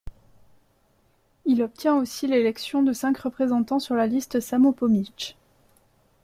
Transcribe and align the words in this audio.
Il 1.45 1.61
obtient 1.61 1.93
aussi 1.95 2.25
l'élection 2.25 2.81
de 2.81 2.91
cinq 2.91 3.19
représentants 3.19 3.77
sur 3.77 3.93
la 3.93 4.07
liste 4.07 4.39
Samopomitch. 4.39 5.35